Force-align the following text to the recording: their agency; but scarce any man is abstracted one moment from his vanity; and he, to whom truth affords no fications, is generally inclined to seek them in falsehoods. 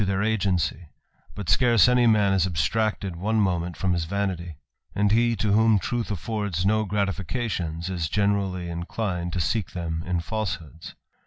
their 0.03 0.23
agency; 0.23 0.87
but 1.35 1.47
scarce 1.47 1.87
any 1.87 2.07
man 2.07 2.33
is 2.33 2.47
abstracted 2.47 3.15
one 3.15 3.39
moment 3.39 3.77
from 3.77 3.93
his 3.93 4.05
vanity; 4.05 4.57
and 4.95 5.11
he, 5.11 5.35
to 5.35 5.51
whom 5.51 5.77
truth 5.77 6.09
affords 6.09 6.65
no 6.65 6.83
fications, 6.87 7.87
is 7.87 8.09
generally 8.09 8.67
inclined 8.67 9.31
to 9.31 9.39
seek 9.39 9.73
them 9.73 10.01
in 10.07 10.19
falsehoods. 10.19 10.95